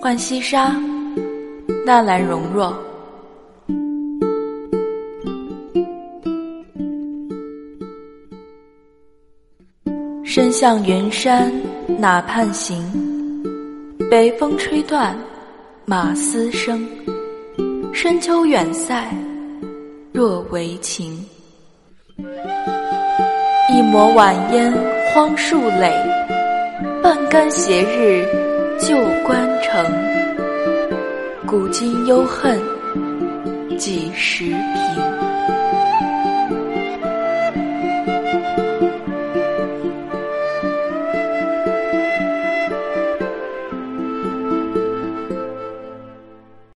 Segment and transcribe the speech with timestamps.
[0.00, 0.76] 浣溪沙，
[1.84, 2.72] 纳兰容若。
[10.24, 11.52] 身向云山
[11.98, 12.80] 哪畔行？
[14.08, 15.18] 北风吹断
[15.84, 16.86] 马嘶声。
[17.92, 19.12] 深秋远塞
[20.12, 21.18] 若为情。
[23.74, 24.72] 一抹晚烟
[25.12, 25.92] 荒树垒，
[27.02, 28.24] 半竿斜日
[28.78, 28.96] 旧
[29.26, 29.84] 关城。
[31.46, 32.60] 古今忧恨
[33.78, 35.27] 几时平？